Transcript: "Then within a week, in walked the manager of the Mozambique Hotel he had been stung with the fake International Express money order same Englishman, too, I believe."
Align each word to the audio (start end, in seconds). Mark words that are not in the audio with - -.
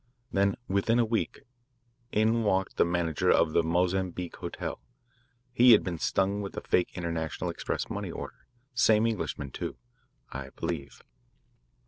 "Then 0.31 0.55
within 0.67 0.97
a 0.97 1.05
week, 1.05 1.41
in 2.11 2.41
walked 2.41 2.77
the 2.77 2.85
manager 2.85 3.29
of 3.29 3.53
the 3.53 3.61
Mozambique 3.61 4.37
Hotel 4.37 4.81
he 5.53 5.73
had 5.73 5.83
been 5.83 5.99
stung 5.99 6.41
with 6.41 6.53
the 6.53 6.61
fake 6.61 6.89
International 6.95 7.51
Express 7.51 7.87
money 7.87 8.09
order 8.09 8.47
same 8.73 9.05
Englishman, 9.05 9.51
too, 9.51 9.77
I 10.31 10.49
believe." 10.55 11.03